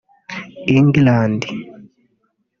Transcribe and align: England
England 0.75 1.45